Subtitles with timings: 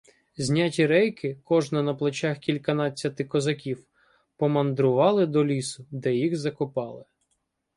[0.37, 3.87] Зняті рейки— кожна на плечах кільканадцяти козаків—
[4.37, 7.03] "помандрували" до лісу, де їх закопали.